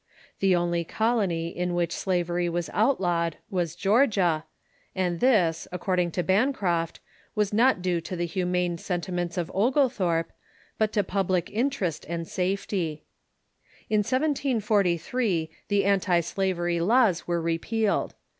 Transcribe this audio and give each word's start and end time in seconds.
The 0.39 0.55
only 0.55 0.83
colony 0.83 1.49
in 1.49 1.75
which 1.75 1.91
slavery 1.93 2.47
Avas 2.47 2.71
outlawed 2.73 3.37
was 3.51 3.75
Georgia, 3.75 4.45
and 4.95 5.19
this, 5.19 5.67
according 5.71 6.09
to 6.13 6.23
Bancroft, 6.23 6.99
was 7.35 7.53
not 7.53 7.83
due 7.83 8.01
to 8.01 8.15
the 8.15 8.25
humane 8.25 8.79
sentiments 8.79 9.37
of 9.37 9.51
Oglethorpe, 9.53 10.31
but 10.79 10.91
to 10.93 11.03
public 11.03 11.51
interest 11.51 12.07
and 12.09 12.27
safety. 12.27 13.03
In 13.91 13.99
1743, 13.99 15.51
the 15.67 15.85
antislavery 15.85 16.79
laws 16.79 17.27
were 17.27 17.39
repealed. 17.39 18.15